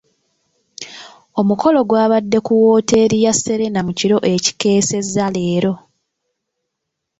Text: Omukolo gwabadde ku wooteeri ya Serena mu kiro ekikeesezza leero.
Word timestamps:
Omukolo 1.39 1.79
gwabadde 1.89 2.37
ku 2.45 2.51
wooteeri 2.61 3.17
ya 3.25 3.33
Serena 3.41 3.79
mu 3.87 3.91
kiro 3.99 4.17
ekikeesezza 4.33 5.25
leero. 5.35 5.73